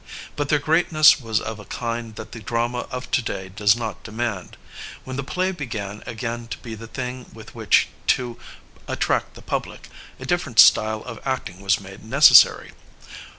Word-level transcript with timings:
But 0.35 0.49
their 0.49 0.57
greatness 0.57 1.19
was 1.19 1.39
of 1.39 1.59
a 1.59 1.65
kind 1.65 2.15
that 2.15 2.31
the 2.31 2.39
drama 2.39 2.87
of 2.89 3.11
to 3.11 3.21
day 3.21 3.49
does 3.49 3.75
not 3.75 4.01
demand. 4.03 4.57
When 5.03 5.15
the 5.15 5.23
play 5.23 5.51
began 5.51 6.01
again 6.07 6.47
to 6.47 6.57
be 6.57 6.73
the 6.73 6.87
thing 6.87 7.27
with 7.33 7.53
which 7.53 7.87
to 8.17 8.39
attract 8.87 9.35
the 9.35 9.43
pub 9.43 9.67
lic, 9.67 9.89
a 10.19 10.25
different 10.25 10.57
style 10.57 11.03
of 11.03 11.19
acting 11.23 11.61
was 11.61 11.79
made 11.79 12.03
necessary. 12.03 12.71